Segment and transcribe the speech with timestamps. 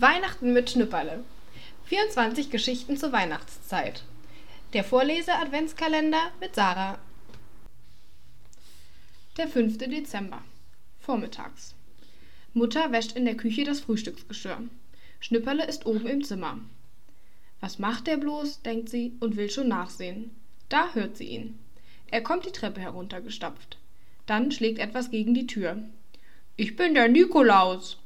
[0.00, 1.24] Weihnachten mit Schnüpperle.
[1.86, 4.04] 24 Geschichten zur Weihnachtszeit.
[4.72, 7.00] Der Vorlese-Adventskalender mit Sarah.
[9.36, 9.76] Der 5.
[9.78, 10.40] Dezember.
[11.00, 11.74] Vormittags.
[12.54, 14.62] Mutter wäscht in der Küche das Frühstücksgeschirr.
[15.18, 16.60] Schnüpperle ist oben im Zimmer.
[17.58, 20.30] Was macht der bloß, denkt sie und will schon nachsehen.
[20.68, 21.58] Da hört sie ihn.
[22.06, 23.78] Er kommt die Treppe heruntergestapft.
[24.26, 25.82] Dann schlägt etwas gegen die Tür.
[26.54, 27.98] Ich bin der Nikolaus,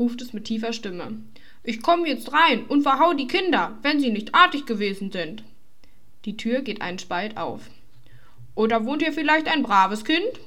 [0.00, 1.18] ruft es mit tiefer Stimme.
[1.62, 5.44] Ich komme jetzt rein und verhau die Kinder, wenn sie nicht artig gewesen sind.
[6.24, 7.70] Die Tür geht einen Spalt auf.
[8.54, 10.40] Oder wohnt hier vielleicht ein braves Kind?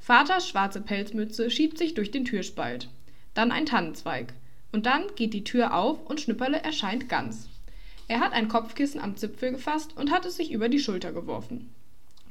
[0.00, 2.88] Vaters schwarze Pelzmütze schiebt sich durch den Türspalt.
[3.34, 4.32] Dann ein Tannenzweig.
[4.70, 7.48] Und dann geht die Tür auf und Schnüpperle erscheint ganz.
[8.08, 11.70] Er hat ein Kopfkissen am Zipfel gefasst und hat es sich über die Schulter geworfen.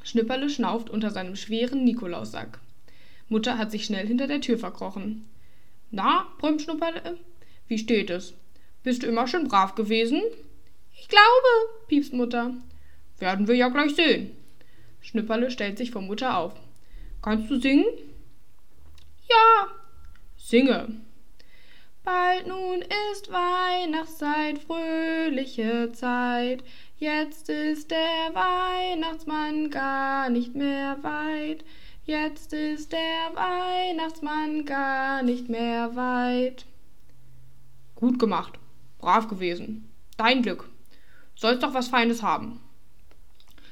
[0.03, 2.59] Schnüpperle schnauft unter seinem schweren Nikolaussack.
[3.29, 5.25] Mutter hat sich schnell hinter der Tür verkrochen.
[5.91, 7.19] Na, brummt Schnupperle,
[7.67, 8.33] wie steht es?
[8.83, 10.21] Bist du immer schon brav gewesen?
[10.97, 11.47] Ich glaube,
[11.87, 12.53] piepst Mutter.
[13.19, 14.31] Werden wir ja gleich sehen.
[15.01, 16.53] Schnüpperle stellt sich vor Mutter auf.
[17.21, 17.85] Kannst du singen?
[19.29, 19.67] Ja.
[20.37, 21.01] Singe.
[22.03, 26.63] Bald nun ist Weihnachtszeit, fröhliche Zeit.
[26.97, 31.63] Jetzt ist der Weihnachtsmann gar nicht mehr weit.
[32.05, 36.65] Jetzt ist der Weihnachtsmann gar nicht mehr weit.
[37.95, 38.53] Gut gemacht.
[38.97, 39.87] Brav gewesen.
[40.17, 40.67] Dein Glück.
[41.35, 42.59] Sollst doch was Feines haben.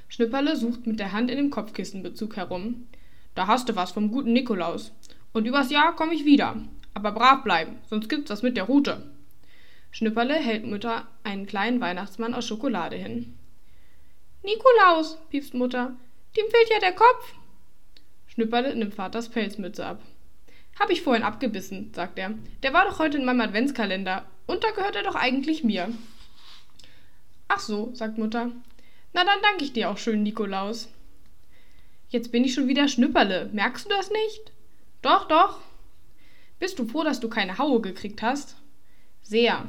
[0.09, 2.87] Schnüpperle sucht mit der Hand in dem Kopfkissenbezug herum.
[3.33, 4.91] Da hast du was vom guten Nikolaus.
[5.33, 6.55] Und übers Jahr komm ich wieder.
[6.93, 9.09] Aber brav bleiben, sonst gibt's was mit der Rute.
[9.89, 13.35] Schnüpperle hält Mutter einen kleinen Weihnachtsmann aus Schokolade hin.
[14.43, 15.95] Nikolaus, piepst Mutter,
[16.37, 17.33] dem fehlt ja der Kopf.
[18.39, 20.01] Schnüpperle nimmt Vaters Pelzmütze ab.
[20.79, 22.35] Hab ich vorhin abgebissen, sagt er.
[22.63, 24.25] Der war doch heute in meinem Adventskalender.
[24.47, 25.89] Und da gehört er doch eigentlich mir.
[27.49, 28.49] Ach so, sagt Mutter.
[29.11, 30.87] Na, dann danke ich dir auch schön, Nikolaus.
[32.07, 33.49] Jetzt bin ich schon wieder Schnüpperle.
[33.51, 34.53] Merkst du das nicht?
[35.01, 35.59] Doch, doch.
[36.59, 38.55] Bist du froh, dass du keine Haue gekriegt hast?
[39.21, 39.67] Sehr.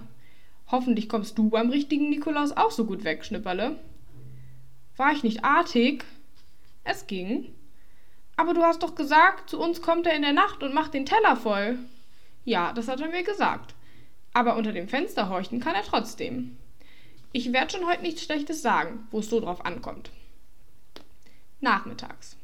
[0.69, 3.81] Hoffentlich kommst du beim richtigen Nikolaus auch so gut weg, Schnüpperle.
[4.97, 6.05] War ich nicht artig?
[6.85, 7.53] Es ging.
[8.41, 11.05] Aber du hast doch gesagt, zu uns kommt er in der Nacht und macht den
[11.05, 11.79] Teller voll.
[12.47, 13.75] Ja, das hat er mir gesagt.
[14.33, 16.57] Aber unter dem Fenster horchen kann er trotzdem.
[17.33, 20.11] Ich werde schon heute nichts Schlechtes sagen, wo es so drauf ankommt.
[21.61, 22.39] Nachmittags.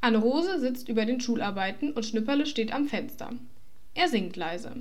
[0.00, 3.28] Anne Rose sitzt über den Schularbeiten und Schnüpperle steht am Fenster.
[3.92, 4.76] Er singt leise.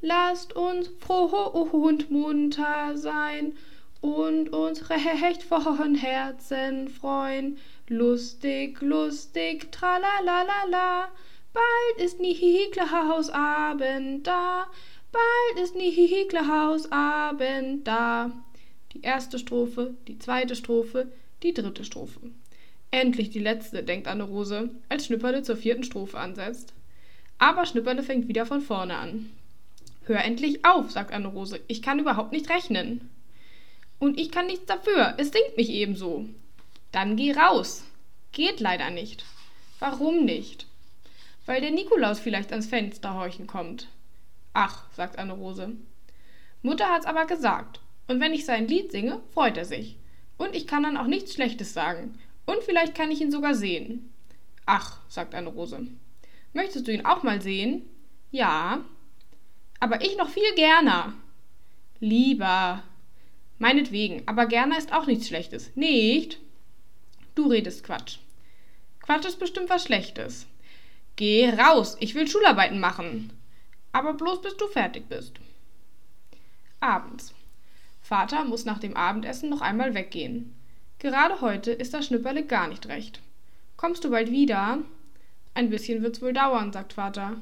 [0.00, 1.24] Lasst uns froh
[1.72, 3.54] und munter sein
[4.00, 7.58] und uns recht von Herzen freuen.
[7.88, 11.08] Lustig, lustig, tralalala,
[11.52, 14.66] bald ist Nikolausabend da,
[15.10, 18.30] bald ist Nikolausabend da.
[18.92, 21.10] Die erste Strophe, die zweite Strophe,
[21.42, 22.20] die dritte Strophe.
[22.90, 26.72] Endlich die letzte, denkt Anne Rose, als Schnüpperle zur vierten Strophe ansetzt.
[27.38, 29.30] Aber Schnüpperle fängt wieder von vorne an.
[30.04, 33.10] Hör endlich auf, sagt Anne Rose, ich kann überhaupt nicht rechnen.
[33.98, 36.26] Und ich kann nichts dafür, es singt mich ebenso.
[36.92, 37.84] Dann geh raus.
[38.32, 39.24] Geht leider nicht.
[39.78, 40.66] Warum nicht?
[41.46, 43.88] Weil der Nikolaus vielleicht ans Fenster horchen kommt.
[44.52, 45.76] Ach, sagt Anne Rose.
[46.62, 47.80] Mutter hat's aber gesagt.
[48.06, 49.96] Und wenn ich sein Lied singe, freut er sich.
[50.36, 52.18] Und ich kann dann auch nichts Schlechtes sagen.
[52.46, 54.12] Und vielleicht kann ich ihn sogar sehen.
[54.66, 55.86] Ach, sagt Anne Rose.
[56.52, 57.82] Möchtest du ihn auch mal sehen?
[58.30, 58.84] Ja.
[59.80, 61.14] Aber ich noch viel gerner.
[62.00, 62.82] Lieber.
[63.58, 65.74] Meinetwegen, aber gerner ist auch nichts Schlechtes.
[65.74, 66.38] Nicht?
[67.34, 68.18] Du redest Quatsch.
[69.00, 70.46] Quatsch ist bestimmt was Schlechtes.
[71.16, 73.32] Geh raus, ich will Schularbeiten machen.
[73.92, 75.32] Aber bloß bis du fertig bist.
[76.80, 77.34] Abends.
[78.00, 80.54] Vater muss nach dem Abendessen noch einmal weggehen.
[80.98, 83.20] Gerade heute ist das Schnüpperle gar nicht recht.
[83.76, 84.78] Kommst du bald wieder?
[85.54, 87.36] Ein bisschen wird's wohl dauern, sagt Vater.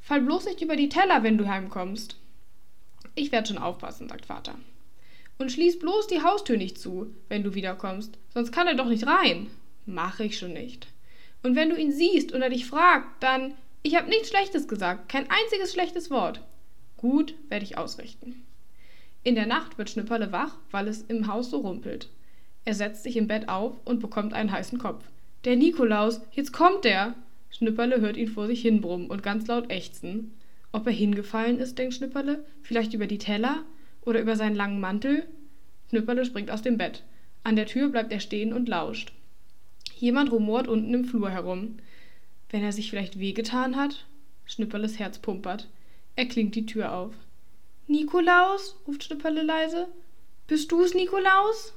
[0.00, 2.16] Fall bloß nicht über die Teller, wenn du heimkommst.
[3.14, 4.56] Ich werd schon aufpassen, sagt Vater.
[5.38, 9.06] Und schließ bloß die Haustür nicht zu, wenn du wiederkommst, sonst kann er doch nicht
[9.06, 9.48] rein.
[9.86, 10.86] Mach ich schon nicht.
[11.42, 15.28] Und wenn du ihn siehst oder dich fragt, dann ich hab nichts Schlechtes gesagt, kein
[15.28, 16.40] einziges schlechtes Wort.
[16.96, 18.46] Gut, werde ich ausrichten.
[19.24, 22.08] In der Nacht wird Schnüpperle wach, weil es im Haus so rumpelt.
[22.64, 25.04] Er setzt sich im Bett auf und bekommt einen heißen Kopf.
[25.44, 27.14] Der Nikolaus, jetzt kommt er!
[27.50, 30.32] Schnüpperle hört ihn vor sich hinbrummen und ganz laut ächzen.
[30.72, 33.62] Ob er hingefallen ist, denkt Schnüpperle, vielleicht über die Teller?
[34.04, 35.26] Oder über seinen langen Mantel?
[35.90, 37.02] Schnüpperle springt aus dem Bett.
[37.42, 39.12] An der Tür bleibt er stehen und lauscht.
[39.96, 41.76] Jemand rumort unten im Flur herum.
[42.50, 44.06] Wenn er sich vielleicht wehgetan hat?
[44.46, 45.68] Schnüpperles Herz pumpert.
[46.16, 47.14] Er klingt die Tür auf.
[47.86, 48.76] Nikolaus?
[48.86, 49.88] ruft Schnipperle leise.
[50.46, 51.74] Bist du's, Nikolaus?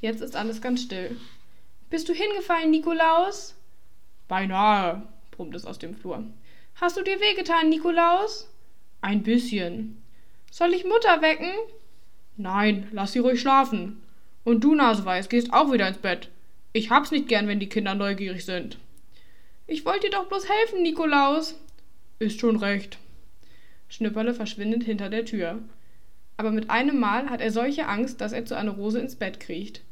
[0.00, 1.16] Jetzt ist alles ganz still.
[1.90, 3.54] Bist du hingefallen, Nikolaus?
[4.28, 6.24] Beinahe, brummt es aus dem Flur.
[6.74, 8.50] Hast du dir wehgetan, Nikolaus?
[9.00, 10.02] Ein bisschen.
[10.50, 11.50] Soll ich Mutter wecken?
[12.36, 14.02] Nein, lass sie ruhig schlafen.
[14.44, 16.30] Und du, Naseweiß, gehst auch wieder ins Bett.
[16.72, 18.78] Ich hab's nicht gern, wenn die Kinder neugierig sind.
[19.66, 21.58] Ich wollte dir doch bloß helfen, Nikolaus.
[22.18, 22.98] Ist schon recht.
[23.88, 25.58] Schnipperle verschwindet hinter der Tür.
[26.36, 29.40] Aber mit einem Mal hat er solche Angst, dass er zu Anne Rose ins Bett
[29.40, 29.82] kriecht.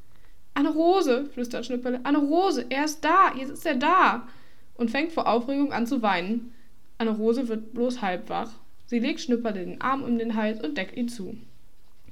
[0.52, 4.28] Anne Rose, flüstert Schnipperle, Anne Rose, er ist da, jetzt ist er da.
[4.74, 6.54] Und fängt vor Aufregung an zu weinen.
[6.98, 8.50] Anne Rose wird bloß halb wach.
[8.94, 11.37] Sie legt Schnipperle den Arm um den Hals und deckt ihn zu.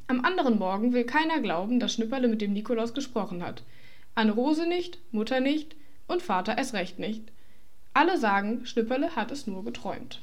[0.08, 3.62] Am anderen Morgen will keiner glauben, dass Schnipperle mit dem Nikolaus gesprochen hat.
[4.16, 5.76] Anne Rose nicht, Mutter nicht
[6.08, 7.22] und Vater erst recht nicht.
[7.94, 10.20] Alle sagen, Schnipperle hat es nur geträumt.